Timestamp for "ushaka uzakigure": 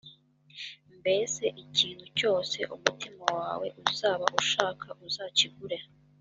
4.41-5.77